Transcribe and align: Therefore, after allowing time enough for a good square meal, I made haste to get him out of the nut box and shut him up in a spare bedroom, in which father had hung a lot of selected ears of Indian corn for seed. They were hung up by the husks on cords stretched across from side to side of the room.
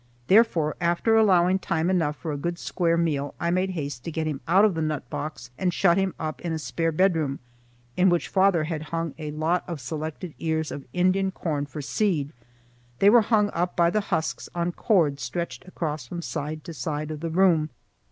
Therefore, 0.25 0.75
after 0.81 1.15
allowing 1.15 1.59
time 1.59 1.87
enough 1.87 2.15
for 2.15 2.31
a 2.31 2.35
good 2.35 2.57
square 2.57 2.97
meal, 2.97 3.35
I 3.39 3.51
made 3.51 3.69
haste 3.69 4.03
to 4.05 4.11
get 4.11 4.25
him 4.25 4.41
out 4.47 4.65
of 4.65 4.73
the 4.73 4.81
nut 4.81 5.07
box 5.11 5.51
and 5.59 5.71
shut 5.71 5.95
him 5.95 6.15
up 6.19 6.41
in 6.41 6.51
a 6.51 6.57
spare 6.57 6.91
bedroom, 6.91 7.37
in 7.95 8.09
which 8.09 8.27
father 8.27 8.63
had 8.63 8.81
hung 8.89 9.13
a 9.19 9.29
lot 9.29 9.63
of 9.67 9.79
selected 9.79 10.33
ears 10.39 10.71
of 10.71 10.85
Indian 10.91 11.29
corn 11.29 11.67
for 11.67 11.83
seed. 11.83 12.33
They 12.97 13.11
were 13.11 13.21
hung 13.21 13.51
up 13.53 13.75
by 13.75 13.91
the 13.91 14.01
husks 14.01 14.49
on 14.55 14.71
cords 14.71 15.21
stretched 15.21 15.67
across 15.67 16.07
from 16.07 16.23
side 16.23 16.63
to 16.63 16.73
side 16.73 17.11
of 17.11 17.19
the 17.19 17.29
room. 17.29 17.69